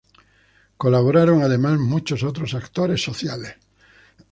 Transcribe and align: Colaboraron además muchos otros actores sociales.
Colaboraron 0.77 1.43
además 1.43 1.77
muchos 1.79 2.23
otros 2.23 2.55
actores 2.55 3.03
sociales. 3.03 3.57